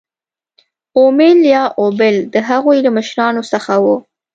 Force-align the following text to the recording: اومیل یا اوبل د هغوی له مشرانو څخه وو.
اومیل 0.97 1.39
یا 1.55 1.63
اوبل 1.81 2.15
د 2.33 2.35
هغوی 2.49 2.77
له 2.85 2.89
مشرانو 2.97 3.41
څخه 3.51 3.73
وو. 3.83 3.95